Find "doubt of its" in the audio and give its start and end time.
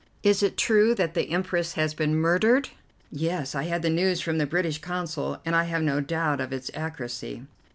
6.01-6.71